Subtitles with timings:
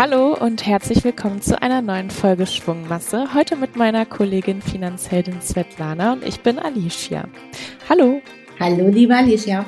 [0.00, 3.34] Hallo und herzlich willkommen zu einer neuen Folge Schwungmasse.
[3.34, 7.28] Heute mit meiner Kollegin Finanzheldin Svetlana und ich bin Alicia.
[7.86, 8.22] Hallo.
[8.58, 9.66] Hallo, liebe Alicia.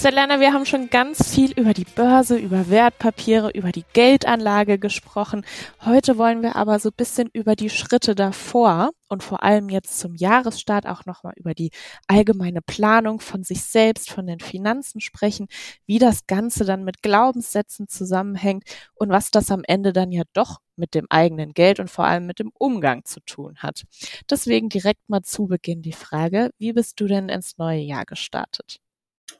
[0.00, 5.44] Svetlana, wir haben schon ganz viel über die Börse, über Wertpapiere, über die Geldanlage gesprochen.
[5.84, 9.98] Heute wollen wir aber so ein bisschen über die Schritte davor und vor allem jetzt
[9.98, 11.70] zum Jahresstart auch nochmal über die
[12.06, 15.48] allgemeine Planung von sich selbst, von den Finanzen sprechen,
[15.84, 20.60] wie das Ganze dann mit Glaubenssätzen zusammenhängt und was das am Ende dann ja doch
[20.76, 23.84] mit dem eigenen Geld und vor allem mit dem Umgang zu tun hat.
[24.30, 28.80] Deswegen direkt mal zu Beginn die Frage, wie bist du denn ins neue Jahr gestartet?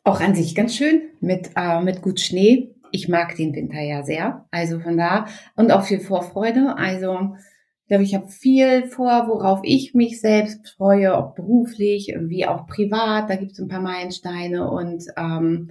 [0.05, 2.75] Auch an sich ganz schön mit, äh, mit gut Schnee.
[2.93, 4.47] Ich mag den Winter ja sehr.
[4.51, 5.27] Also von da
[5.57, 6.77] und auch viel Vorfreude.
[6.77, 7.35] Also
[7.83, 12.66] ich glaube, ich habe viel vor, worauf ich mich selbst freue, ob beruflich wie auch
[12.66, 13.29] privat.
[13.29, 15.71] Da gibt es ein paar Meilensteine und ähm,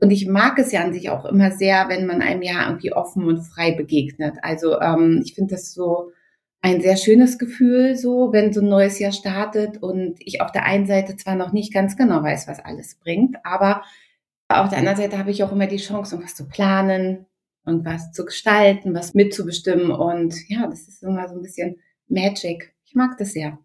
[0.00, 2.92] und ich mag es ja an sich auch immer sehr, wenn man einem Jahr irgendwie
[2.92, 4.38] offen und frei begegnet.
[4.42, 6.10] Also ähm, ich finde das so
[6.62, 10.64] ein sehr schönes Gefühl, so wenn so ein neues Jahr startet und ich auf der
[10.64, 13.82] einen Seite zwar noch nicht ganz genau weiß, was alles bringt, aber
[14.48, 17.26] auf der anderen Seite habe ich auch immer die Chance, irgendwas zu planen,
[17.64, 21.76] irgendwas zu gestalten, was mitzubestimmen und ja, das ist immer so ein bisschen
[22.08, 22.74] Magic.
[22.84, 23.58] Ich mag das sehr.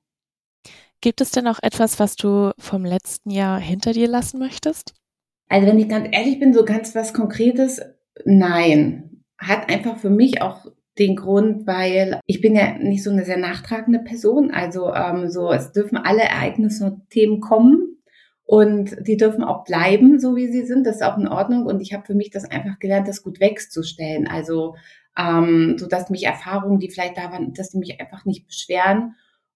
[1.02, 4.94] Gibt es denn auch etwas, was du vom letzten Jahr hinter dir lassen möchtest?
[5.50, 7.82] Also wenn ich ganz ehrlich bin, so ganz was Konkretes,
[8.24, 9.24] nein.
[9.38, 10.66] Hat einfach für mich auch
[10.98, 14.52] den Grund, weil ich bin ja nicht so eine sehr nachtragende Person.
[14.52, 17.98] Also ähm, so, es dürfen alle Ereignisse und Themen kommen
[18.46, 20.86] und die dürfen auch bleiben, so wie sie sind.
[20.86, 21.66] Das ist auch in Ordnung.
[21.66, 24.28] Und ich habe für mich das einfach gelernt, das gut wegzustellen.
[24.28, 24.76] Also
[25.18, 29.16] ähm, so, dass mich Erfahrungen, die vielleicht da waren, dass die mich einfach nicht beschweren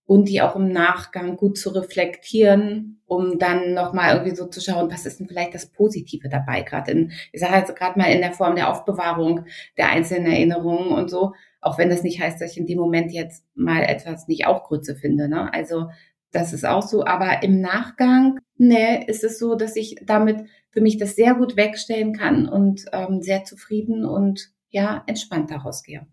[0.09, 4.89] und die auch im Nachgang gut zu reflektieren, um dann nochmal irgendwie so zu schauen,
[4.91, 8.21] was ist denn vielleicht das Positive dabei, gerade in, ich sage jetzt gerade mal in
[8.21, 9.45] der Form der Aufbewahrung
[9.77, 13.11] der einzelnen Erinnerungen und so, auch wenn das nicht heißt, dass ich in dem Moment
[13.11, 15.29] jetzt mal etwas nicht auch Grütze finde.
[15.29, 15.53] Ne?
[15.53, 15.91] Also
[16.31, 20.37] das ist auch so, aber im Nachgang, ne, ist es so, dass ich damit
[20.71, 25.83] für mich das sehr gut wegstellen kann und ähm, sehr zufrieden und ja, entspannt daraus
[25.83, 26.07] gehe.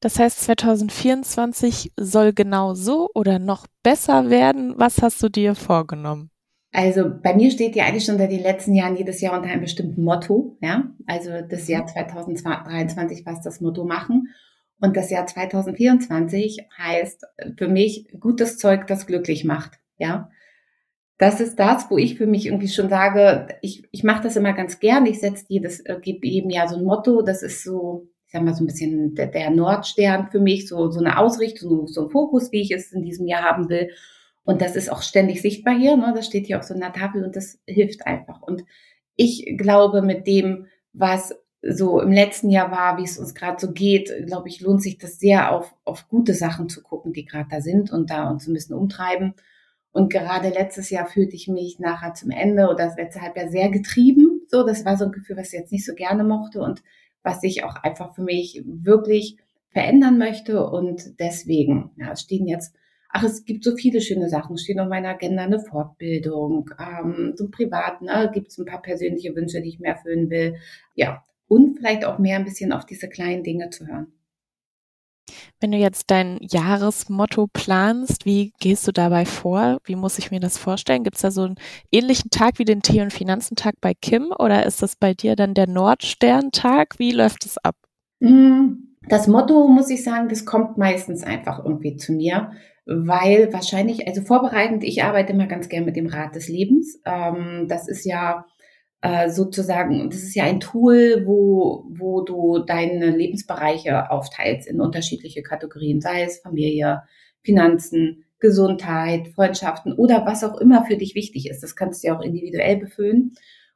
[0.00, 4.74] Das heißt, 2024 soll genau so oder noch besser werden.
[4.76, 6.30] Was hast du dir vorgenommen?
[6.72, 9.62] Also bei mir steht ja eigentlich schon seit den letzten Jahren jedes Jahr unter einem
[9.62, 10.58] bestimmten Motto.
[10.60, 14.28] Ja, also das Jahr 2023 was das Motto machen.
[14.80, 17.24] Und das Jahr 2024 heißt
[17.56, 19.80] für mich gutes Zeug, das glücklich macht.
[19.96, 20.30] Ja,
[21.16, 24.52] das ist das, wo ich für mich irgendwie schon sage, ich, ich mache das immer
[24.52, 25.04] ganz gern.
[25.06, 27.22] Ich setze jedes, äh, gebe jedem Jahr so ein Motto.
[27.22, 30.90] Das ist so ich sag mal, so ein bisschen der, der Nordstern für mich, so,
[30.90, 33.88] so eine Ausrichtung, so ein Fokus, wie ich es in diesem Jahr haben will.
[34.44, 36.12] Und das ist auch ständig sichtbar hier, ne?
[36.14, 38.42] das steht hier auf so einer Tafel und das hilft einfach.
[38.42, 38.64] Und
[39.16, 43.72] ich glaube, mit dem, was so im letzten Jahr war, wie es uns gerade so
[43.72, 47.48] geht, glaube ich, lohnt sich das sehr auf, auf gute Sachen zu gucken, die gerade
[47.50, 49.32] da sind und da uns ein bisschen umtreiben.
[49.90, 53.70] Und gerade letztes Jahr fühlte ich mich nachher zum Ende oder das letzte Halbjahr sehr
[53.70, 54.42] getrieben.
[54.48, 56.60] So, das war so ein Gefühl, was ich jetzt nicht so gerne mochte.
[56.60, 56.82] Und
[57.22, 59.36] was ich auch einfach für mich wirklich
[59.70, 60.64] verändern möchte.
[60.66, 62.74] Und deswegen, ja, es stehen jetzt,
[63.10, 67.32] ach, es gibt so viele schöne Sachen, es stehen auf meiner Agenda eine Fortbildung, ähm,
[67.36, 70.56] so privat, ne, gibt es ein paar persönliche Wünsche, die ich mehr erfüllen will.
[70.94, 74.12] Ja, und vielleicht auch mehr ein bisschen auf diese kleinen Dinge zu hören.
[75.60, 79.78] Wenn du jetzt dein Jahresmotto planst, wie gehst du dabei vor?
[79.84, 81.02] Wie muss ich mir das vorstellen?
[81.02, 81.56] Gibt es da so einen
[81.90, 85.54] ähnlichen Tag wie den Tee- und Finanzentag bei Kim oder ist das bei dir dann
[85.54, 86.98] der Nordsterntag?
[86.98, 87.74] Wie läuft es ab?
[88.20, 88.74] Mm,
[89.08, 92.52] das Motto, muss ich sagen, das kommt meistens einfach irgendwie zu mir,
[92.86, 97.00] weil wahrscheinlich, also vorbereitend, ich arbeite immer ganz gern mit dem Rat des Lebens.
[97.04, 98.46] Ähm, das ist ja
[99.00, 105.42] äh, sozusagen, das ist ja ein Tool, wo, wo du deine Lebensbereiche aufteilst in unterschiedliche
[105.42, 107.02] Kategorien, sei es Familie,
[107.42, 111.62] Finanzen, Gesundheit, Freundschaften oder was auch immer für dich wichtig ist.
[111.62, 113.34] Das kannst du ja auch individuell befüllen.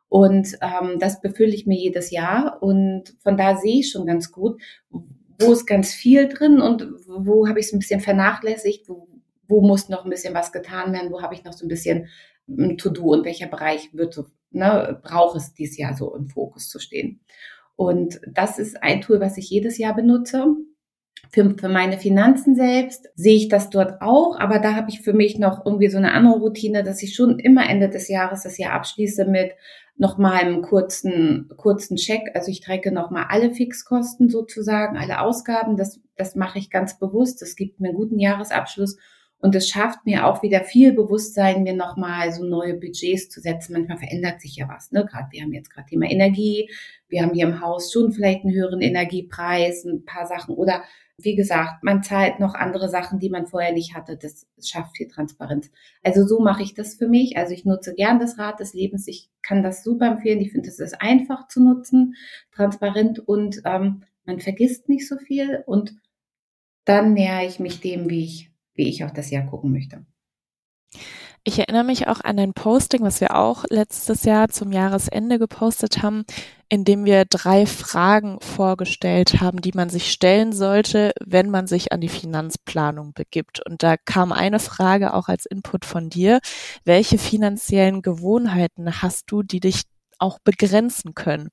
[0.08, 2.62] Und ähm, das befülle ich mir jedes Jahr.
[2.62, 4.60] Und von da sehe ich schon ganz gut,
[4.90, 9.08] wo ist ganz viel drin und wo habe ich es ein bisschen vernachlässigt, wo,
[9.48, 12.08] wo muss noch ein bisschen was getan werden, wo habe ich noch so ein bisschen
[12.48, 16.69] ein To-Do und welcher Bereich wird so ne, braucht es dieses Jahr so im Fokus
[16.69, 17.20] zu stehen.
[17.76, 20.46] Und das ist ein Tool, was ich jedes Jahr benutze.
[21.31, 25.14] Für, für meine Finanzen selbst sehe ich das dort auch, aber da habe ich für
[25.14, 28.58] mich noch irgendwie so eine andere Routine, dass ich schon immer Ende des Jahres das
[28.58, 29.52] Jahr abschließe mit
[29.96, 32.32] nochmal einem kurzen, kurzen Check.
[32.34, 35.76] Also ich trecke nochmal alle Fixkosten sozusagen, alle Ausgaben.
[35.76, 37.40] Das, das mache ich ganz bewusst.
[37.40, 38.96] Das gibt mir einen guten Jahresabschluss
[39.42, 43.72] Und es schafft mir auch wieder viel Bewusstsein, mir nochmal so neue Budgets zu setzen.
[43.72, 44.92] Manchmal verändert sich ja was.
[44.92, 45.04] Ne?
[45.04, 46.70] Gerade wir haben jetzt gerade Thema Energie.
[47.08, 50.54] Wir haben hier im Haus schon vielleicht einen höheren Energiepreis, ein paar Sachen.
[50.54, 50.84] Oder
[51.18, 54.16] wie gesagt, man zahlt noch andere Sachen, die man vorher nicht hatte.
[54.16, 55.72] Das schafft viel Transparenz.
[56.04, 57.36] Also so mache ich das für mich.
[57.36, 59.08] Also ich nutze gern das Rad des Lebens.
[59.08, 60.40] Ich kann das super empfehlen.
[60.40, 62.14] Ich finde, es ist einfach zu nutzen,
[62.52, 65.64] transparent und ähm, man vergisst nicht so viel.
[65.66, 65.96] Und
[66.84, 70.04] dann nähere ich mich dem, wie ich, wie ich auf das Jahr gucken möchte.
[71.44, 76.00] Ich erinnere mich auch an ein Posting, was wir auch letztes Jahr zum Jahresende gepostet
[76.00, 76.24] haben,
[76.69, 81.90] in dem wir drei Fragen vorgestellt haben, die man sich stellen sollte, wenn man sich
[81.90, 83.60] an die Finanzplanung begibt.
[83.66, 86.38] Und da kam eine Frage auch als Input von dir.
[86.84, 89.82] Welche finanziellen Gewohnheiten hast du, die dich
[90.20, 91.48] auch begrenzen können?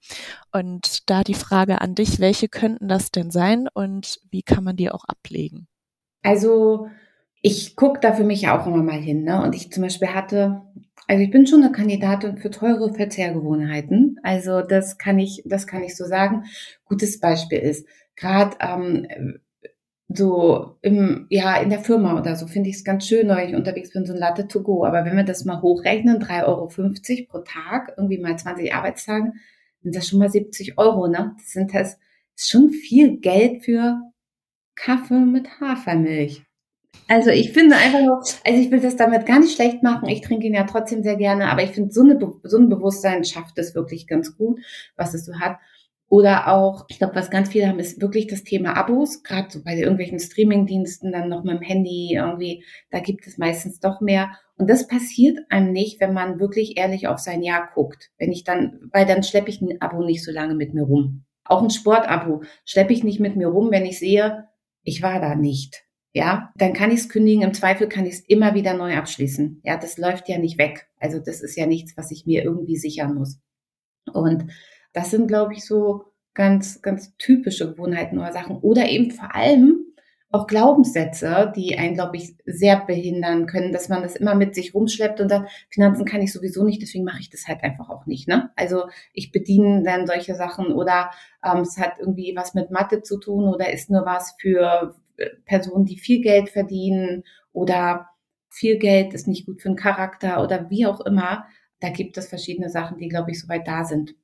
[0.52, 4.76] Und da die Frage an dich, welche könnten das denn sein und wie kann man
[4.76, 5.68] die auch ablegen?
[6.22, 6.90] Also
[7.42, 9.24] ich gucke da für mich auch immer mal hin.
[9.24, 9.42] Ne?
[9.42, 10.62] Und ich zum Beispiel hatte,
[11.08, 14.20] also ich bin schon eine Kandidatin für teure Verzehrgewohnheiten.
[14.24, 16.44] Also das kann ich, das kann ich so sagen.
[16.86, 19.08] Gutes Beispiel ist, gerade ähm,
[20.10, 23.56] so im, ja, in der Firma oder so finde ich es ganz schön, weil ich
[23.56, 24.86] unterwegs bin, so ein Latte to go.
[24.86, 26.68] Aber wenn wir das mal hochrechnen, 3,50 Euro
[27.28, 29.34] pro Tag, irgendwie mal 20 Arbeitstagen,
[29.82, 31.36] sind das schon mal 70 Euro, ne?
[31.38, 34.02] Das sind das, das ist schon viel Geld für
[34.76, 36.44] Kaffee mit Hafermilch.
[37.10, 40.08] Also ich finde einfach nur, also ich will das damit gar nicht schlecht machen.
[40.10, 42.04] Ich trinke ihn ja trotzdem sehr gerne, aber ich finde, so,
[42.44, 44.60] so ein Bewusstsein schafft es wirklich ganz gut,
[44.96, 45.58] was es so hat.
[46.08, 49.64] Oder auch, ich glaube, was ganz viele haben, ist wirklich das Thema Abos, gerade so
[49.64, 54.30] bei irgendwelchen Streamingdiensten, dann noch mit dem Handy irgendwie, da gibt es meistens doch mehr.
[54.58, 58.12] Und das passiert einem nicht, wenn man wirklich ehrlich auf sein Jahr guckt.
[58.20, 61.26] Wenn ich dann, weil dann schleppe ich ein Abo nicht so lange mit mir rum.
[61.44, 64.48] Auch ein Sportabo schleppe ich nicht mit mir rum, wenn ich sehe,
[64.84, 67.44] ich war da nicht ja, dann kann ich es kündigen.
[67.44, 69.62] Im Zweifel kann ich es immer wieder neu abschließen.
[69.64, 70.90] Ja, das läuft ja nicht weg.
[71.00, 73.40] Also das ist ja nichts, was ich mir irgendwie sichern muss.
[74.12, 74.46] Und
[74.94, 78.58] das sind, glaube ich, so ganz, ganz typische Gewohnheiten oder Sachen.
[78.58, 79.86] Oder eben vor allem
[80.32, 84.76] auch Glaubenssätze, die einen, glaube ich, sehr behindern können, dass man das immer mit sich
[84.76, 88.06] rumschleppt und sagt, Finanzen kann ich sowieso nicht, deswegen mache ich das halt einfach auch
[88.06, 88.28] nicht.
[88.28, 88.52] Ne?
[88.56, 88.84] Also
[89.14, 91.10] ich bediene dann solche Sachen oder
[91.44, 94.96] ähm, es hat irgendwie was mit Mathe zu tun oder ist nur was für
[95.46, 98.10] Personen, die viel Geld verdienen oder
[98.50, 101.46] viel Geld ist nicht gut für den Charakter oder wie auch immer.
[101.80, 104.16] Da gibt es verschiedene Sachen, die, glaube ich, soweit da sind.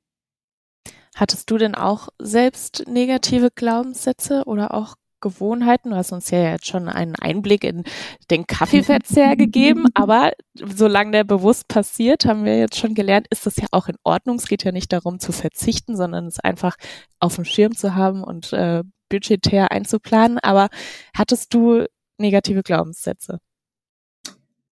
[1.14, 5.90] Hattest du denn auch selbst negative Glaubenssätze oder auch Gewohnheiten?
[5.90, 7.84] Du hast uns ja jetzt schon einen Einblick in
[8.30, 13.56] den Kaffeeverzehr gegeben, aber solange der bewusst passiert, haben wir jetzt schon gelernt, ist das
[13.56, 14.36] ja auch in Ordnung.
[14.36, 16.76] Es geht ja nicht darum zu verzichten, sondern es einfach
[17.18, 20.68] auf dem Schirm zu haben und äh, budgetär einzuplanen, aber
[21.16, 21.86] hattest du
[22.18, 23.38] negative Glaubenssätze?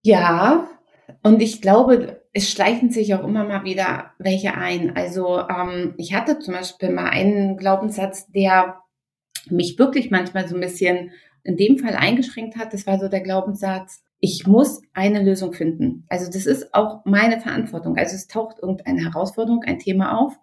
[0.03, 0.69] Ja,
[1.23, 4.97] und ich glaube, es schleichen sich auch immer mal wieder welche ein.
[4.97, 8.81] Also ähm, ich hatte zum Beispiel mal einen Glaubenssatz, der
[9.49, 12.73] mich wirklich manchmal so ein bisschen in dem Fall eingeschränkt hat.
[12.73, 16.07] Das war so der Glaubenssatz, ich muss eine Lösung finden.
[16.09, 17.97] Also das ist auch meine Verantwortung.
[17.97, 20.39] Also es taucht irgendeine Herausforderung, ein Thema auf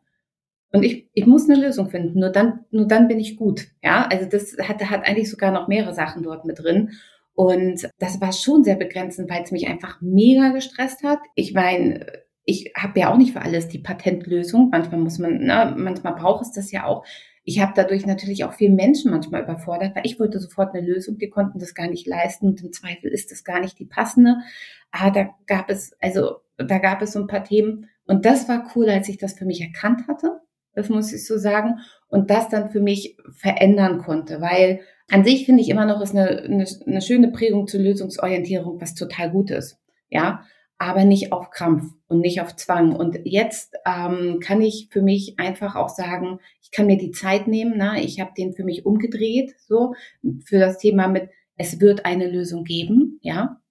[0.71, 2.19] und ich, ich muss eine Lösung finden.
[2.19, 3.68] Nur dann, nur dann bin ich gut.
[3.83, 6.91] Ja, also das hat, hat eigentlich sogar noch mehrere Sachen dort mit drin.
[7.33, 11.19] Und das war schon sehr begrenzend, weil es mich einfach mega gestresst hat.
[11.35, 12.06] Ich meine,
[12.45, 14.69] ich habe ja auch nicht für alles die Patentlösung.
[14.69, 17.06] Manchmal muss man, ne, manchmal braucht es das ja auch.
[17.44, 21.18] Ich habe dadurch natürlich auch viele Menschen manchmal überfordert, weil ich wollte sofort eine Lösung,
[21.18, 24.37] die konnten das gar nicht leisten und im Zweifel ist das gar nicht die passende.
[24.92, 28.71] Ah, da gab es, also da gab es so ein paar Themen und das war
[28.75, 30.42] cool, als ich das für mich erkannt hatte
[30.73, 35.45] das muss ich so sagen, und das dann für mich verändern konnte, weil an sich
[35.45, 39.51] finde ich immer noch ist eine, eine, eine schöne Prägung zur Lösungsorientierung, was total gut
[39.51, 39.78] ist,
[40.09, 40.44] ja,
[40.78, 42.95] aber nicht auf Krampf und nicht auf Zwang.
[42.95, 47.47] Und jetzt ähm, kann ich für mich einfach auch sagen, ich kann mir die Zeit
[47.47, 49.94] nehmen, na, ich habe den für mich umgedreht, so
[50.45, 53.61] für das Thema mit, es wird eine Lösung geben, ja,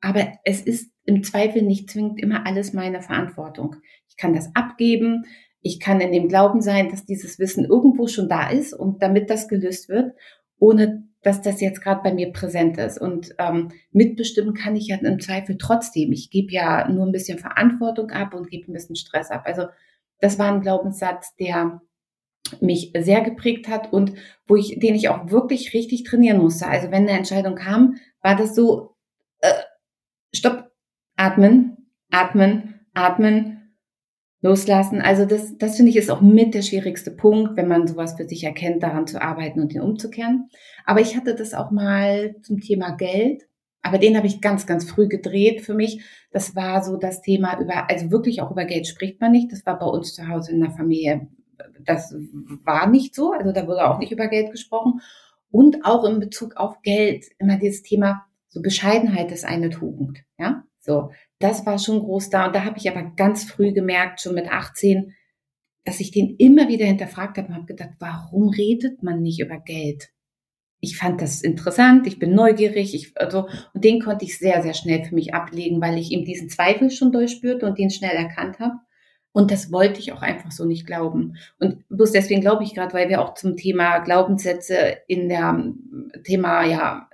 [0.00, 3.76] aber es ist im Zweifel nicht zwingend immer alles meine Verantwortung.
[4.08, 5.26] Ich kann das abgeben,
[5.62, 9.30] ich kann in dem Glauben sein, dass dieses Wissen irgendwo schon da ist und damit
[9.30, 10.14] das gelöst wird,
[10.58, 12.98] ohne dass das jetzt gerade bei mir präsent ist.
[12.98, 16.12] Und ähm, mitbestimmen kann ich ja im Zweifel trotzdem.
[16.12, 19.42] Ich gebe ja nur ein bisschen Verantwortung ab und gebe ein bisschen Stress ab.
[19.44, 19.66] Also
[20.20, 21.82] das war ein Glaubenssatz, der
[22.60, 24.14] mich sehr geprägt hat und
[24.46, 26.66] wo ich, den ich auch wirklich richtig trainieren musste.
[26.66, 28.96] Also wenn eine Entscheidung kam, war das so,
[29.40, 29.52] äh,
[30.34, 30.70] stopp,
[31.16, 31.76] atmen,
[32.10, 33.59] atmen, atmen,
[34.42, 35.00] loslassen.
[35.02, 38.26] Also das, das finde ich ist auch mit der schwierigste Punkt, wenn man sowas für
[38.26, 40.48] sich erkennt, daran zu arbeiten und ihn umzukehren.
[40.86, 43.46] Aber ich hatte das auch mal zum Thema Geld.
[43.82, 46.02] aber den habe ich ganz, ganz früh gedreht für mich.
[46.32, 49.52] Das war so das Thema über, also wirklich auch über Geld spricht man nicht.
[49.52, 51.28] Das war bei uns zu Hause in der Familie.
[51.84, 52.14] Das
[52.64, 53.32] war nicht so.
[53.32, 55.00] Also da wurde auch nicht über Geld gesprochen.
[55.50, 60.18] Und auch in Bezug auf Geld immer dieses Thema, so Bescheidenheit ist eine Tugend.
[60.38, 61.10] Ja, so.
[61.40, 62.46] Das war schon groß da.
[62.46, 65.14] Und da habe ich aber ganz früh gemerkt, schon mit 18,
[65.84, 69.58] dass ich den immer wieder hinterfragt habe und habe gedacht, warum redet man nicht über
[69.58, 70.12] Geld?
[70.80, 74.74] ich fand das interessant, ich bin neugierig, ich, also, und den konnte ich sehr, sehr
[74.74, 78.58] schnell für mich ablegen, weil ich ihm diesen Zweifel schon durchspürte und den schnell erkannt
[78.58, 78.74] habe.
[79.32, 81.36] Und das wollte ich auch einfach so nicht glauben.
[81.60, 85.72] Und bloß deswegen glaube ich gerade, weil wir auch zum Thema Glaubenssätze in der
[86.24, 87.08] Thema, ja,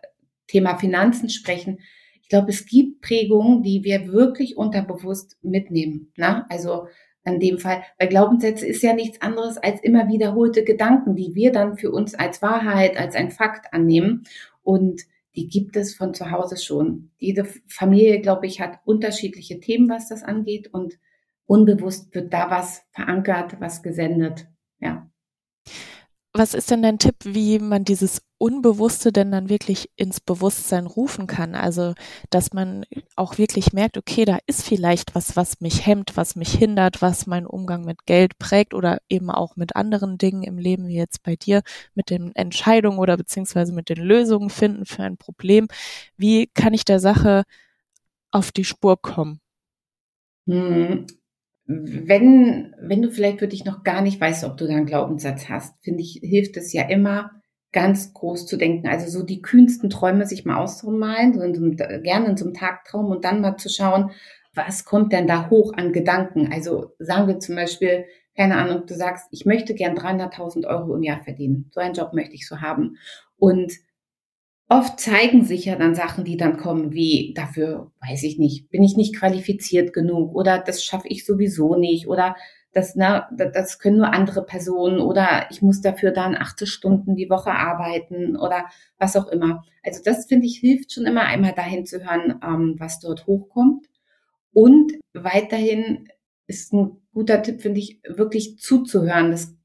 [0.47, 1.81] Thema Finanzen sprechen.
[2.27, 6.13] Ich glaube, es gibt Prägungen, die wir wirklich unterbewusst mitnehmen.
[6.17, 6.45] Ne?
[6.51, 6.89] Also
[7.25, 11.53] in dem Fall, weil Glaubenssätze ist ja nichts anderes als immer wiederholte Gedanken, die wir
[11.53, 14.25] dann für uns als Wahrheit, als ein Fakt annehmen.
[14.65, 15.03] Und
[15.37, 17.13] die gibt es von zu Hause schon.
[17.17, 20.75] Jede Familie, glaube ich, hat unterschiedliche Themen, was das angeht.
[20.75, 20.99] Und
[21.47, 24.49] unbewusst wird da was verankert, was gesendet.
[24.81, 25.09] Ja.
[26.39, 31.27] Was ist denn dein Tipp, wie man dieses Unbewusste denn dann wirklich ins Bewusstsein rufen
[31.27, 31.55] kann?
[31.55, 31.95] Also,
[32.29, 36.53] dass man auch wirklich merkt, okay, da ist vielleicht was, was mich hemmt, was mich
[36.53, 40.89] hindert, was meinen Umgang mit Geld prägt oder eben auch mit anderen Dingen im Leben,
[40.89, 41.63] wie jetzt bei dir,
[41.95, 45.69] mit den Entscheidungen oder beziehungsweise mit den Lösungen finden für ein Problem.
[46.19, 47.45] Wie kann ich der Sache
[48.31, 49.41] auf die Spur kommen?
[50.47, 51.07] Hm
[51.67, 55.75] wenn, wenn du vielleicht wirklich noch gar nicht weißt, ob du da einen Glaubenssatz hast,
[55.83, 57.31] finde ich, hilft es ja immer,
[57.73, 58.89] ganz groß zu denken.
[58.89, 62.45] Also so die kühnsten Träume sich mal auszumalen, so in so einem, gerne in so
[62.45, 64.13] einem Tagtraum und dann mal zu schauen,
[64.55, 66.51] was kommt denn da hoch an Gedanken?
[66.53, 68.07] Also sagen wir zum Beispiel,
[68.37, 71.71] keine Ahnung, du sagst, ich möchte gern 300.000 Euro im Jahr verdienen.
[71.73, 72.97] So einen Job möchte ich so haben.
[73.37, 73.73] Und
[74.69, 78.83] oft zeigen sich ja dann Sachen, die dann kommen, wie dafür, weiß ich nicht, bin
[78.83, 82.37] ich nicht qualifiziert genug oder das schaffe ich sowieso nicht oder
[82.73, 87.31] das, ne, das können nur andere Personen oder ich muss dafür dann 80 Stunden die
[87.31, 88.67] Woche arbeiten oder
[88.99, 89.65] was auch immer.
[89.83, 93.87] Also das finde ich hilft schon immer einmal dahin zu hören, ähm, was dort hochkommt.
[94.53, 96.09] Und weiterhin
[96.47, 99.31] ist ein guter Tipp, finde ich, wirklich zuzuhören.
[99.31, 99.56] Das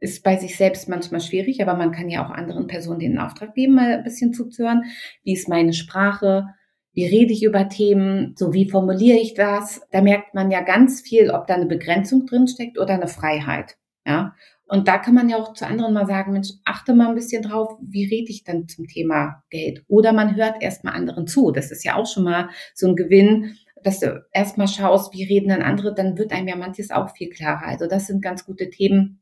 [0.00, 3.54] ist bei sich selbst manchmal schwierig, aber man kann ja auch anderen Personen den Auftrag
[3.54, 4.84] geben, mal ein bisschen zuzuhören.
[5.22, 6.46] Wie ist meine Sprache?
[6.92, 8.34] Wie rede ich über Themen?
[8.36, 9.82] So, wie formuliere ich das?
[9.90, 13.76] Da merkt man ja ganz viel, ob da eine Begrenzung drinsteckt oder eine Freiheit.
[14.06, 14.34] Ja.
[14.68, 17.42] Und da kann man ja auch zu anderen mal sagen, Mensch, achte mal ein bisschen
[17.42, 19.84] drauf, wie rede ich dann zum Thema Geld?
[19.88, 21.52] Oder man hört erstmal anderen zu.
[21.52, 25.50] Das ist ja auch schon mal so ein Gewinn, dass du erstmal schaust, wie reden
[25.50, 27.66] dann andere, dann wird einem ja manches auch viel klarer.
[27.66, 29.20] Also das sind ganz gute Themen,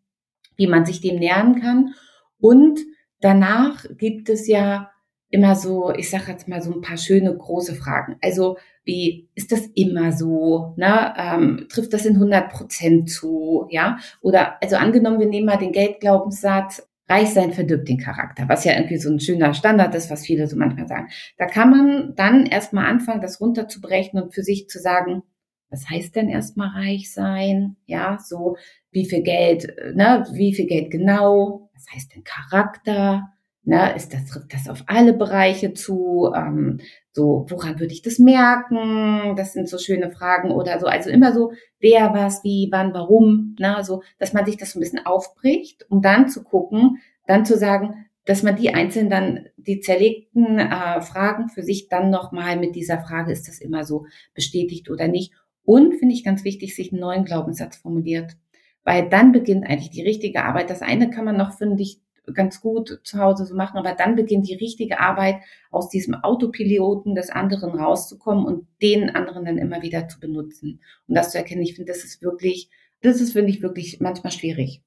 [0.57, 1.95] wie man sich dem nähern kann.
[2.39, 2.81] Und
[3.21, 4.91] danach gibt es ja
[5.31, 8.17] immer so, ich sage jetzt mal so ein paar schöne große Fragen.
[8.23, 10.75] Also wie ist das immer so?
[10.77, 11.13] Ne?
[11.17, 13.67] Ähm, trifft das in 100 Prozent zu?
[13.71, 13.99] Ja?
[14.21, 18.73] Oder also angenommen, wir nehmen mal den Geldglaubenssatz, reich sein verdirbt den Charakter, was ja
[18.73, 21.09] irgendwie so ein schöner Standard ist, was viele so manchmal sagen.
[21.37, 25.23] Da kann man dann erstmal anfangen, das runterzubrechen und für sich zu sagen,
[25.71, 27.77] was heißt denn erstmal reich sein?
[27.87, 28.57] Ja, so
[28.95, 31.69] wie viel Geld, ne, wie viel Geld genau?
[31.75, 33.29] Was heißt denn Charakter?
[33.67, 36.31] Ne, ist das, trifft das auf alle Bereiche zu?
[36.35, 36.81] Ähm,
[37.13, 39.37] so, woran würde ich das merken?
[39.37, 40.87] Das sind so schöne Fragen oder so.
[40.87, 44.79] Also immer so, wer, was, wie, wann, warum, ne, so, dass man sich das so
[44.79, 49.47] ein bisschen aufbricht, um dann zu gucken, dann zu sagen, dass man die einzelnen dann,
[49.57, 54.07] die zerlegten äh, Fragen für sich dann nochmal mit dieser Frage, ist das immer so
[54.35, 55.33] bestätigt oder nicht?
[55.65, 58.37] Und finde ich ganz wichtig, sich einen neuen Glaubenssatz formuliert.
[58.85, 60.71] Weil dann beginnt eigentlich die richtige Arbeit.
[60.71, 62.01] Das eine kann man noch, finde ich,
[62.33, 65.37] ganz gut zu Hause so machen, aber dann beginnt die richtige Arbeit,
[65.71, 70.81] aus diesem Autopiloten des anderen rauszukommen und den anderen dann immer wieder zu benutzen.
[71.07, 72.71] Und das zu erkennen, ich finde, das ist wirklich,
[73.03, 74.83] das ist, finde ich, wirklich manchmal schwierig.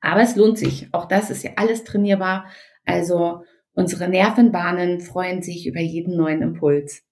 [0.00, 0.88] Aber es lohnt sich.
[0.92, 2.46] Auch das ist ja alles trainierbar.
[2.84, 7.02] Also unsere Nervenbahnen freuen sich über jeden neuen Impuls.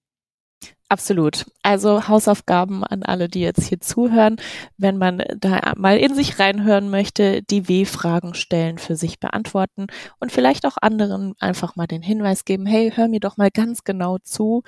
[0.91, 1.45] Absolut.
[1.61, 4.37] Also Hausaufgaben an alle, die jetzt hier zuhören.
[4.77, 9.85] Wenn man da mal in sich reinhören möchte, die W-Fragen stellen, für sich beantworten
[10.19, 13.83] und vielleicht auch anderen einfach mal den Hinweis geben, hey, hör mir doch mal ganz
[13.83, 14.63] genau zu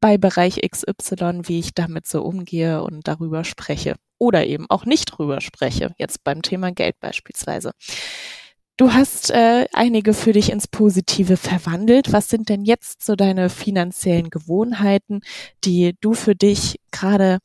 [0.00, 3.96] bei Bereich XY, wie ich damit so umgehe und darüber spreche.
[4.18, 7.72] Oder eben auch nicht drüber spreche, jetzt beim Thema Geld beispielsweise.
[8.80, 12.14] Du hast äh, einige für dich ins Positive verwandelt.
[12.14, 15.20] Was sind denn jetzt so deine finanziellen Gewohnheiten,
[15.66, 17.40] die du für dich gerade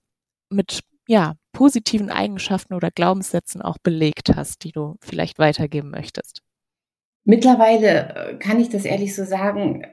[0.49, 6.39] mit ja, positiven Eigenschaften oder Glaubenssätzen auch belegt hast, die du vielleicht weitergeben möchtest?
[7.25, 9.85] Mittlerweile äh, kann ich das ehrlich so sagen,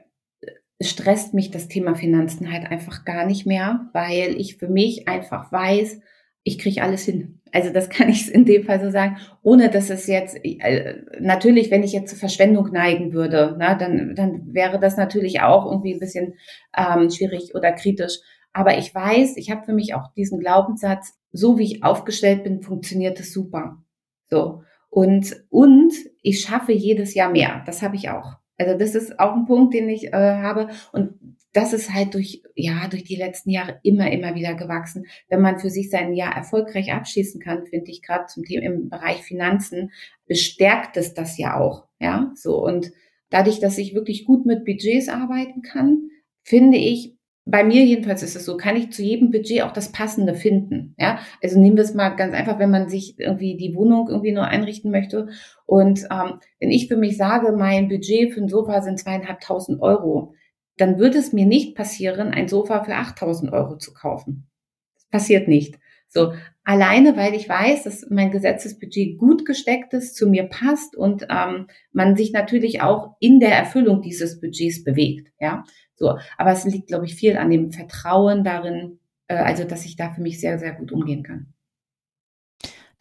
[0.81, 5.51] stresst mich das Thema Finanzen halt einfach gar nicht mehr, weil ich für mich einfach
[5.51, 5.99] weiß,
[6.43, 7.39] ich kriege alles hin.
[7.51, 11.71] Also das kann ich in dem Fall so sagen, ohne dass es jetzt, äh, natürlich,
[11.71, 15.93] wenn ich jetzt zur Verschwendung neigen würde, na, dann, dann wäre das natürlich auch irgendwie
[15.93, 16.35] ein bisschen
[16.77, 18.19] ähm, schwierig oder kritisch.
[18.51, 22.61] Aber ich weiß, ich habe für mich auch diesen Glaubenssatz, so wie ich aufgestellt bin,
[22.61, 23.83] funktioniert es super.
[24.29, 24.61] So.
[24.89, 27.63] Und, und ich schaffe jedes Jahr mehr.
[27.65, 28.33] Das habe ich auch.
[28.57, 30.69] Also das ist auch ein Punkt, den ich äh, habe.
[30.91, 35.05] Und das ist halt durch, ja, durch die letzten Jahre immer, immer wieder gewachsen.
[35.29, 38.89] Wenn man für sich sein Jahr erfolgreich abschließen kann, finde ich gerade zum Thema im
[38.89, 39.91] Bereich Finanzen,
[40.25, 41.87] bestärkt es das ja auch.
[41.99, 42.63] Ja, so.
[42.63, 42.91] Und
[43.29, 46.09] dadurch, dass ich wirklich gut mit Budgets arbeiten kann,
[46.41, 49.91] finde ich, bei mir jedenfalls ist es so, kann ich zu jedem Budget auch das
[49.91, 50.95] Passende finden.
[50.97, 54.31] Ja, also nehmen wir es mal ganz einfach, wenn man sich irgendwie die Wohnung irgendwie
[54.31, 55.27] nur einrichten möchte.
[55.65, 60.33] Und ähm, wenn ich für mich sage, mein Budget für ein Sofa sind zweieinhalbtausend Euro,
[60.77, 64.49] dann wird es mir nicht passieren, ein Sofa für 8000 Euro zu kaufen.
[64.95, 65.79] Das passiert nicht.
[66.09, 71.27] So, alleine, weil ich weiß, dass mein Gesetzesbudget gut gesteckt ist, zu mir passt und
[71.29, 75.29] ähm, man sich natürlich auch in der Erfüllung dieses Budgets bewegt.
[75.39, 75.63] Ja,
[75.95, 76.17] so.
[76.37, 80.11] Aber es liegt, glaube ich, viel an dem Vertrauen darin, äh, also dass ich da
[80.11, 81.53] für mich sehr, sehr gut umgehen kann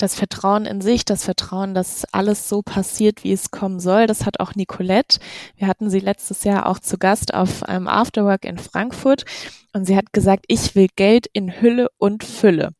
[0.02, 4.06] das Vertrauen in sich, das Vertrauen, dass alles so passiert, wie es kommen soll.
[4.06, 5.20] Das hat auch Nicolette.
[5.56, 9.24] Wir hatten sie letztes Jahr auch zu Gast auf einem Afterwork in Frankfurt
[9.72, 12.70] und sie hat gesagt, ich will Geld in Hülle und Fülle.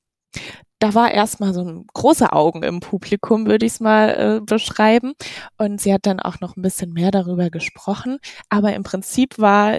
[0.80, 5.12] Da war erstmal so ein große Augen im Publikum, würde ich es mal äh, beschreiben.
[5.56, 8.18] Und sie hat dann auch noch ein bisschen mehr darüber gesprochen.
[8.48, 9.78] Aber im Prinzip war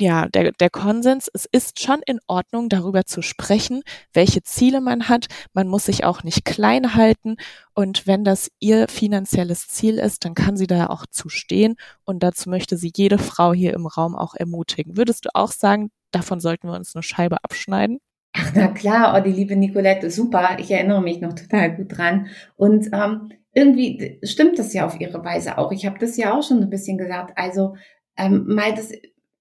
[0.00, 5.08] ja, der, der Konsens, es ist schon in Ordnung, darüber zu sprechen, welche Ziele man
[5.08, 5.26] hat.
[5.54, 7.36] Man muss sich auch nicht klein halten.
[7.74, 11.74] Und wenn das ihr finanzielles Ziel ist, dann kann sie da auch zu stehen.
[12.04, 14.96] Und dazu möchte sie jede Frau hier im Raum auch ermutigen.
[14.96, 17.98] Würdest du auch sagen, davon sollten wir uns eine Scheibe abschneiden?
[18.34, 20.58] Ach, na klar, oh, die liebe Nicolette, super.
[20.60, 22.28] Ich erinnere mich noch total gut dran.
[22.54, 25.72] Und ähm, irgendwie stimmt das ja auf ihre Weise auch.
[25.72, 27.32] Ich habe das ja auch schon ein bisschen gesagt.
[27.36, 27.74] Also
[28.16, 28.92] ähm, mal das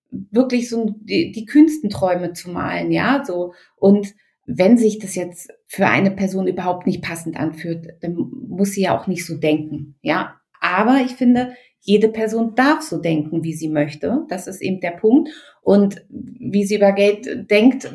[0.10, 3.54] wirklich so die, die kühnsten Träume zu malen, ja, so.
[3.76, 4.13] Und
[4.46, 8.15] wenn sich das jetzt für eine Person überhaupt nicht passend anfühlt, dann
[8.48, 10.39] muss sie ja auch nicht so denken, ja.
[10.60, 14.26] Aber ich finde, jede Person darf so denken, wie sie möchte.
[14.28, 15.30] Das ist eben der Punkt.
[15.62, 17.89] Und wie sie über Geld denkt,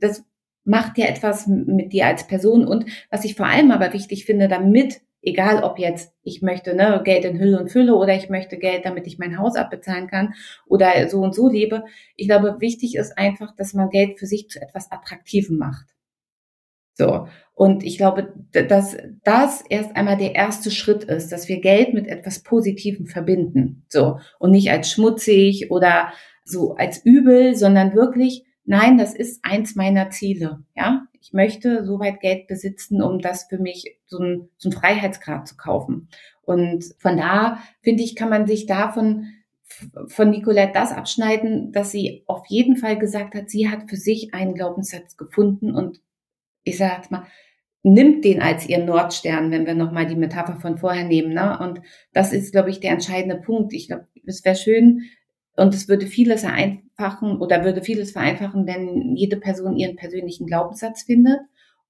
[0.00, 0.24] das
[0.64, 2.66] macht ja etwas mit dir als Person.
[2.66, 7.00] Und was ich vor allem aber wichtig finde, damit egal ob jetzt ich möchte ne,
[7.04, 10.34] Geld in Hülle und Fülle oder ich möchte Geld, damit ich mein Haus abbezahlen kann
[10.66, 11.84] oder so und so lebe.
[12.16, 15.86] Ich glaube, wichtig ist einfach, dass man Geld für sich zu etwas Attraktivem macht.
[16.94, 17.26] So.
[17.54, 22.06] Und ich glaube, dass das erst einmal der erste Schritt ist, dass wir Geld mit
[22.06, 23.84] etwas Positivem verbinden.
[23.88, 24.18] So.
[24.38, 26.12] Und nicht als schmutzig oder
[26.44, 30.64] so als übel, sondern wirklich, nein, das ist eins meiner Ziele.
[30.76, 35.48] Ja ich möchte so weit Geld besitzen, um das für mich so ein, so Freiheitsgrad
[35.48, 36.08] zu kaufen.
[36.42, 39.28] Und von da, finde ich, kann man sich davon
[40.06, 44.34] von Nicolette das abschneiden, dass sie auf jeden Fall gesagt hat, sie hat für sich
[44.34, 46.02] einen Glaubenssatz gefunden und
[46.62, 47.26] ich sage jetzt mal,
[47.82, 51.32] nimmt den als ihren Nordstern, wenn wir nochmal die Metapher von vorher nehmen.
[51.32, 51.58] Ne?
[51.58, 51.80] Und
[52.12, 53.72] das ist, glaube ich, der entscheidende Punkt.
[53.72, 55.02] Ich glaube, es wäre schön,
[55.56, 61.04] und es würde vieles vereinfachen oder würde vieles vereinfachen, wenn jede Person ihren persönlichen Glaubenssatz
[61.04, 61.40] findet,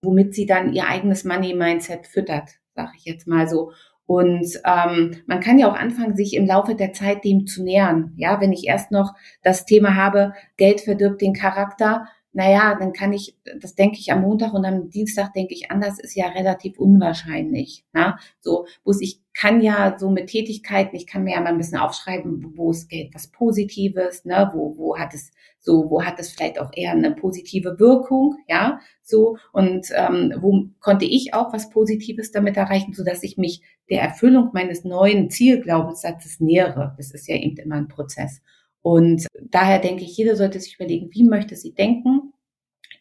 [0.03, 3.73] womit sie dann ihr eigenes Money-Mindset füttert, sage ich jetzt mal so.
[4.07, 8.13] Und ähm, man kann ja auch anfangen, sich im Laufe der Zeit dem zu nähern.
[8.17, 13.13] Ja, wenn ich erst noch das Thema habe, Geld verdirbt den Charakter, naja, dann kann
[13.13, 16.79] ich, das denke ich am Montag und am Dienstag denke ich anders, ist ja relativ
[16.79, 17.85] unwahrscheinlich.
[17.93, 18.19] Na?
[18.41, 21.79] So, wo ich kann ja so mit Tätigkeiten, ich kann mir ja mal ein bisschen
[21.79, 26.31] aufschreiben, wo es geht, was Positives, ne, wo, wo hat es so, wo hat es
[26.31, 31.71] vielleicht auch eher eine positive Wirkung, ja, so, und ähm, wo konnte ich auch was
[31.71, 36.95] Positives damit erreichen, so dass ich mich der Erfüllung meines neuen Zielglaubenssatzes nähere.
[36.97, 38.41] Das ist ja eben immer ein Prozess.
[38.85, 42.35] Und daher denke ich, jeder sollte sich überlegen, wie möchte sie denken.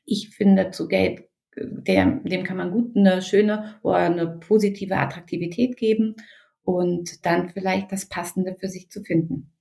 [0.06, 5.76] Ich finde, zu Geld, der, dem kann man gut eine schöne oder eine positive Attraktivität
[5.76, 6.16] geben
[6.64, 9.52] und dann vielleicht das Passende für sich zu finden.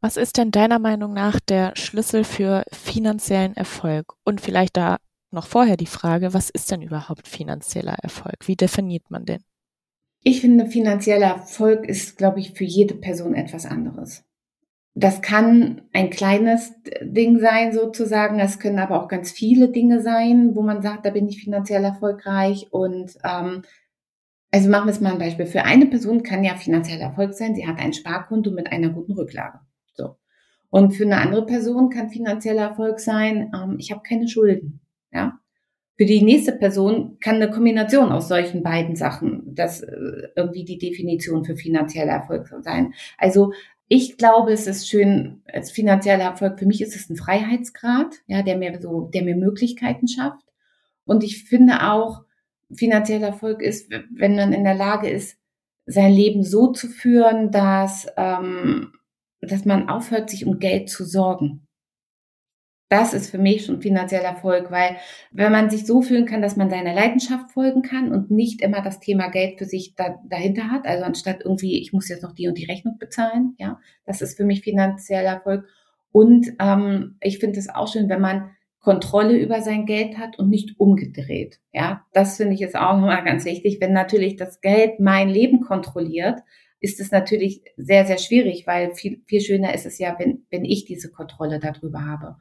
[0.00, 4.14] Was ist denn deiner Meinung nach der Schlüssel für finanziellen Erfolg?
[4.24, 4.96] Und vielleicht da
[5.30, 8.48] noch vorher die Frage, was ist denn überhaupt finanzieller Erfolg?
[8.48, 9.44] Wie definiert man den?
[10.24, 14.24] Ich finde, finanzieller Erfolg ist, glaube ich, für jede Person etwas anderes.
[14.96, 18.38] Das kann ein kleines Ding sein sozusagen.
[18.38, 21.82] Es können aber auch ganz viele Dinge sein, wo man sagt, da bin ich finanziell
[21.82, 22.68] erfolgreich.
[22.70, 23.62] Und ähm,
[24.52, 25.46] also machen wir es mal ein Beispiel.
[25.46, 29.12] Für eine Person kann ja finanziell Erfolg sein, sie hat ein Sparkonto mit einer guten
[29.12, 29.58] Rücklage.
[29.94, 30.16] So.
[30.70, 34.80] Und für eine andere Person kann finanzieller Erfolg sein, ähm, ich habe keine Schulden.
[35.12, 35.40] Ja,
[35.96, 40.78] für die nächste Person kann eine Kombination aus solchen beiden Sachen das äh, irgendwie die
[40.78, 42.94] Definition für finanzieller Erfolg sein.
[43.16, 43.52] Also
[43.94, 48.42] ich glaube, es ist schön, als finanzieller Erfolg, für mich ist es ein Freiheitsgrad, ja,
[48.42, 50.44] der mir so, der mir Möglichkeiten schafft.
[51.04, 52.24] Und ich finde auch,
[52.74, 55.38] finanzieller Erfolg ist, wenn man in der Lage ist,
[55.86, 58.94] sein Leben so zu führen, dass, ähm,
[59.40, 61.63] dass man aufhört, sich um Geld zu sorgen.
[62.88, 64.96] Das ist für mich schon finanzieller Erfolg, weil
[65.32, 68.82] wenn man sich so fühlen kann, dass man seiner Leidenschaft folgen kann und nicht immer
[68.82, 72.32] das Thema Geld für sich da, dahinter hat, also anstatt irgendwie, ich muss jetzt noch
[72.32, 75.66] die und die Rechnung bezahlen, ja, das ist für mich finanzieller Erfolg.
[76.12, 78.50] Und ähm, ich finde es auch schön, wenn man
[78.84, 81.58] Kontrolle über sein Geld hat und nicht umgedreht.
[81.72, 83.78] Ja, das finde ich ist auch nochmal ganz wichtig.
[83.80, 86.40] Wenn natürlich das Geld mein Leben kontrolliert,
[86.80, 90.66] ist es natürlich sehr, sehr schwierig, weil viel, viel schöner ist es ja, wenn, wenn
[90.66, 92.36] ich diese Kontrolle darüber habe.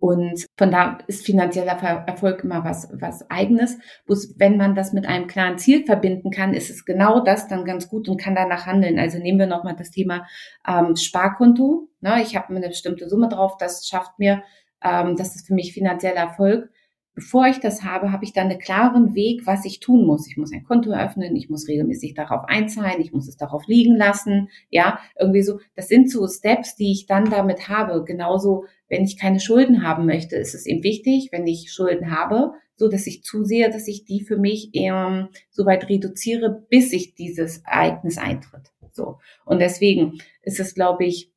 [0.00, 1.72] Und von da ist finanzieller
[2.06, 3.78] Erfolg immer was, was eigenes.
[4.06, 7.64] Bloß wenn man das mit einem klaren Ziel verbinden kann, ist es genau das dann
[7.64, 8.98] ganz gut und kann danach handeln.
[8.98, 10.26] Also nehmen wir nochmal das Thema
[10.66, 11.88] ähm, Sparkonto.
[12.00, 14.44] Ne, ich habe eine bestimmte Summe drauf, das schafft mir,
[14.84, 16.70] ähm, das ist für mich finanzieller Erfolg.
[17.18, 20.28] Bevor ich das habe, habe ich dann einen klaren Weg, was ich tun muss.
[20.28, 23.96] Ich muss ein Konto öffnen, ich muss regelmäßig darauf einzahlen, ich muss es darauf liegen
[23.96, 24.50] lassen.
[24.70, 25.58] Ja, irgendwie so.
[25.74, 28.04] Das sind so Steps, die ich dann damit habe.
[28.04, 32.52] Genauso, wenn ich keine Schulden haben möchte, ist es eben wichtig, wenn ich Schulden habe,
[32.76, 37.14] so dass ich zusehe, dass ich die für mich ähm, so weit reduziere, bis ich
[37.14, 38.72] dieses Ereignis eintritt.
[38.92, 39.18] So.
[39.44, 41.32] Und deswegen ist es, glaube ich,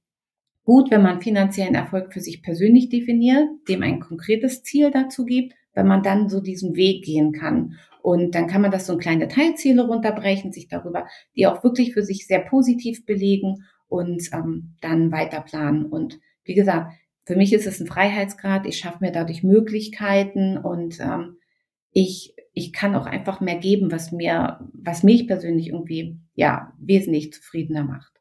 [0.64, 5.54] gut, wenn man finanziellen Erfolg für sich persönlich definiert, dem ein konkretes Ziel dazu gibt
[5.74, 7.78] wenn man dann so diesen Weg gehen kann.
[8.02, 11.94] Und dann kann man das so in kleine Teilziele runterbrechen, sich darüber, die auch wirklich
[11.94, 15.86] für sich sehr positiv belegen und ähm, dann weiter planen.
[15.86, 16.94] Und wie gesagt,
[17.26, 18.66] für mich ist es ein Freiheitsgrad.
[18.66, 21.38] Ich schaffe mir dadurch Möglichkeiten und ähm,
[21.92, 27.34] ich, ich kann auch einfach mehr geben, was mir, was mich persönlich irgendwie ja wesentlich
[27.34, 28.12] zufriedener macht.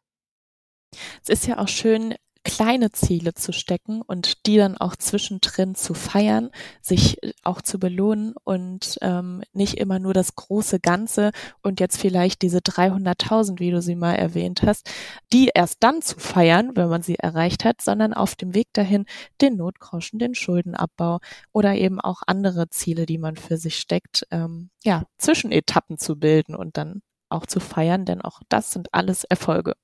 [1.22, 2.14] Es ist ja auch schön,
[2.56, 7.78] kleine Ziele zu stecken und die dann auch zwischendrin zu feiern, sich äh, auch zu
[7.78, 11.30] belohnen und ähm, nicht immer nur das große Ganze
[11.62, 14.90] und jetzt vielleicht diese 300.000, wie du sie mal erwähnt hast,
[15.32, 19.06] die erst dann zu feiern, wenn man sie erreicht hat, sondern auf dem Weg dahin
[19.40, 21.20] den Notgroschen, den Schuldenabbau
[21.52, 26.54] oder eben auch andere Ziele, die man für sich steckt, ähm, ja, Zwischenetappen zu bilden
[26.54, 29.74] und dann auch zu feiern, denn auch das sind alles Erfolge.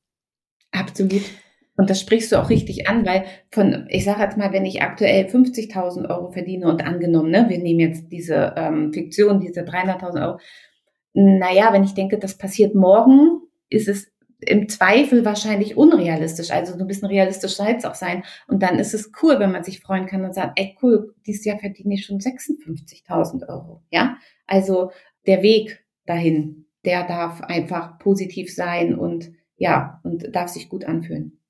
[0.73, 1.23] Absolut.
[1.77, 4.83] Und das sprichst du auch richtig an, weil von, ich sage jetzt mal, wenn ich
[4.83, 10.27] aktuell 50.000 Euro verdiene und angenommen, ne, wir nehmen jetzt diese ähm, Fiktion, diese 300.000
[10.27, 10.39] Euro,
[11.13, 16.51] naja, wenn ich denke, das passiert morgen, ist es im Zweifel wahrscheinlich unrealistisch.
[16.51, 18.23] Also so ein bisschen realistisch auch sein.
[18.49, 21.45] Und dann ist es cool, wenn man sich freuen kann und sagt, ey cool, dieses
[21.45, 23.83] Jahr verdiene ich schon 56.000 Euro.
[23.91, 24.91] Ja, also
[25.27, 31.41] der Weg dahin, der darf einfach positiv sein und ja, und darf sich gut anfühlen.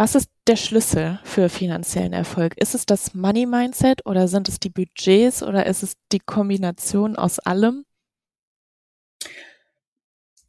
[0.00, 2.56] Was ist der Schlüssel für finanziellen Erfolg?
[2.56, 7.16] Ist es das Money Mindset oder sind es die Budgets oder ist es die Kombination
[7.16, 7.84] aus allem?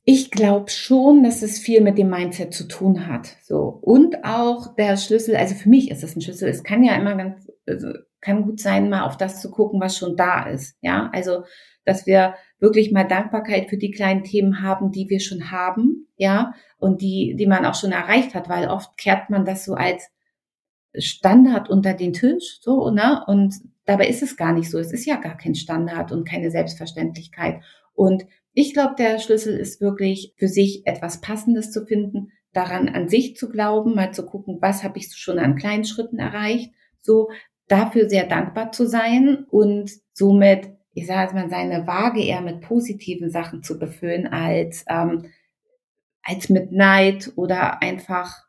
[0.04, 3.38] Ich glaube schon, dass es viel mit dem Mindset zu tun hat.
[3.42, 5.36] So und auch der Schlüssel.
[5.36, 6.48] Also für mich ist es ein Schlüssel.
[6.48, 7.90] Es kann ja immer ganz, also
[8.22, 10.78] kann gut sein, mal auf das zu gucken, was schon da ist.
[10.82, 11.44] Ja, also
[11.86, 16.54] dass wir wirklich mal Dankbarkeit für die kleinen Themen haben, die wir schon haben, ja,
[16.78, 20.10] und die, die man auch schon erreicht hat, weil oft kehrt man das so als
[20.96, 23.24] Standard unter den Tisch, so, ne?
[23.28, 23.56] Und
[23.86, 24.78] dabei ist es gar nicht so.
[24.78, 27.62] Es ist ja gar kein Standard und keine Selbstverständlichkeit.
[27.94, 33.08] Und ich glaube, der Schlüssel ist wirklich für sich etwas Passendes zu finden, daran an
[33.08, 37.30] sich zu glauben, mal zu gucken, was habe ich schon an kleinen Schritten erreicht, so
[37.70, 42.62] dafür sehr dankbar zu sein und somit ich sage jetzt mal, seine Waage eher mit
[42.62, 45.26] positiven Sachen zu befüllen, als, ähm,
[46.24, 48.44] als mit Neid oder einfach,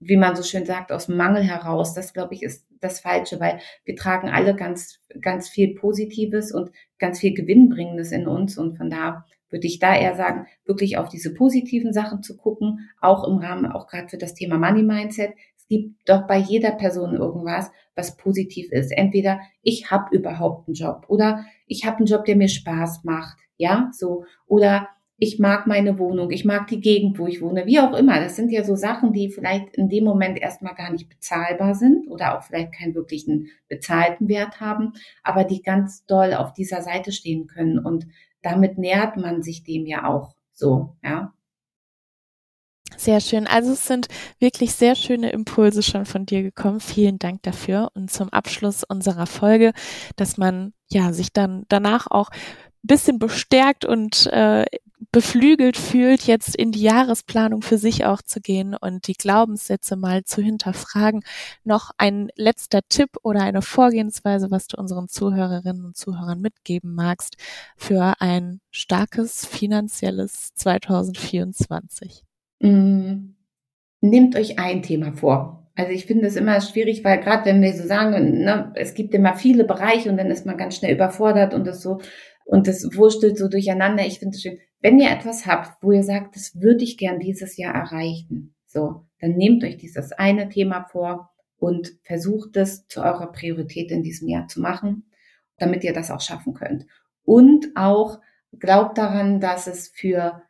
[0.00, 1.94] wie man so schön sagt, aus Mangel heraus.
[1.94, 6.70] Das, glaube ich, ist das Falsche, weil wir tragen alle ganz, ganz viel Positives und
[6.98, 8.58] ganz viel Gewinnbringendes in uns.
[8.58, 12.90] Und von da würde ich da eher sagen, wirklich auf diese positiven Sachen zu gucken,
[13.00, 15.32] auch im Rahmen, auch gerade für das Thema Money Mindset
[15.68, 18.90] gibt doch bei jeder Person irgendwas, was positiv ist.
[18.90, 23.38] Entweder ich habe überhaupt einen Job oder ich habe einen Job, der mir Spaß macht,
[23.56, 24.88] ja, so oder
[25.20, 28.20] ich mag meine Wohnung, ich mag die Gegend, wo ich wohne, wie auch immer.
[28.20, 32.08] Das sind ja so Sachen, die vielleicht in dem Moment erstmal gar nicht bezahlbar sind
[32.08, 34.92] oder auch vielleicht keinen wirklichen bezahlten Wert haben,
[35.24, 38.06] aber die ganz doll auf dieser Seite stehen können und
[38.42, 41.34] damit nähert man sich dem ja auch so, ja.
[42.96, 43.46] Sehr schön.
[43.46, 46.80] Also es sind wirklich sehr schöne Impulse schon von dir gekommen.
[46.80, 47.90] Vielen Dank dafür.
[47.94, 49.72] Und zum Abschluss unserer Folge,
[50.16, 52.30] dass man ja sich dann danach auch
[52.82, 54.64] bisschen bestärkt und äh,
[55.12, 60.24] beflügelt fühlt, jetzt in die Jahresplanung für sich auch zu gehen und die Glaubenssätze mal
[60.24, 61.22] zu hinterfragen.
[61.64, 67.36] Noch ein letzter Tipp oder eine Vorgehensweise, was du unseren Zuhörerinnen und Zuhörern mitgeben magst
[67.76, 72.27] für ein starkes finanzielles 2024.
[72.60, 73.34] Mm,
[74.00, 75.70] nehmt euch ein Thema vor.
[75.74, 79.14] Also ich finde es immer schwierig, weil gerade wenn wir so sagen, ne, es gibt
[79.14, 82.00] immer viele Bereiche und dann ist man ganz schnell überfordert und das so
[82.44, 84.04] und das wurstelt so durcheinander.
[84.04, 87.20] Ich finde es schön, wenn ihr etwas habt, wo ihr sagt, das würde ich gern
[87.20, 93.00] dieses Jahr erreichen, so, dann nehmt euch dieses eine Thema vor und versucht es zu
[93.00, 95.10] eurer Priorität in diesem Jahr zu machen,
[95.58, 96.86] damit ihr das auch schaffen könnt.
[97.24, 98.18] Und auch
[98.58, 100.42] glaubt daran, dass es für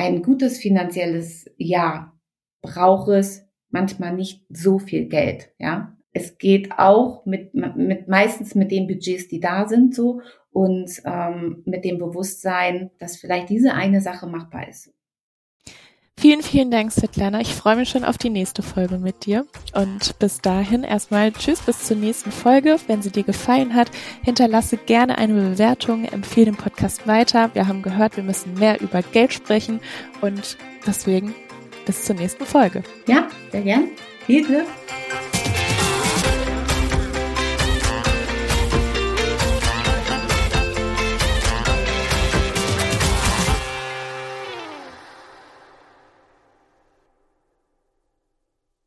[0.00, 2.18] ein gutes finanzielles Jahr
[2.62, 5.94] braucht es manchmal nicht so viel Geld, ja.
[6.12, 11.62] Es geht auch mit, mit meistens mit den Budgets, die da sind, so und ähm,
[11.66, 14.92] mit dem Bewusstsein, dass vielleicht diese eine Sache machbar ist.
[16.20, 17.40] Vielen, vielen Dank, Svetlana.
[17.40, 19.46] Ich freue mich schon auf die nächste Folge mit dir.
[19.72, 22.76] Und bis dahin erstmal Tschüss, bis zur nächsten Folge.
[22.88, 23.90] Wenn sie dir gefallen hat,
[24.22, 27.48] hinterlasse gerne eine Bewertung, empfehle den Podcast weiter.
[27.54, 29.80] Wir haben gehört, wir müssen mehr über Geld sprechen
[30.20, 31.34] und deswegen
[31.86, 32.82] bis zur nächsten Folge.
[33.06, 33.88] Ja, sehr gern.
[34.26, 34.66] Viel Glück.